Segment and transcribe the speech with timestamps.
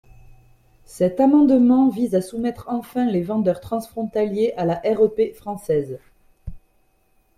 [0.87, 5.99] Cet amendement vise à soumettre enfin les vendeurs transfrontaliers à la REP française.